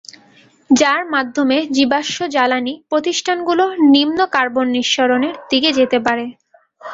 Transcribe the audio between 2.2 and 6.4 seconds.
জ্বালানি প্রতিষ্ঠানগুলো নিম্ন কার্বন নিঃসরণের দিকে যেতে পারে।